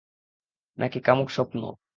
নাকি 0.77 0.99
কামুক 0.99 1.29
স্বপ্ন? 1.31 1.61